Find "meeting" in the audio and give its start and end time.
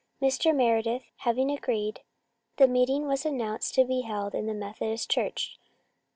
2.67-3.05